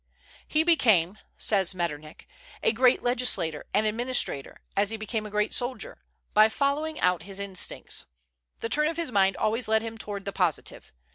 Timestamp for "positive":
10.33-10.91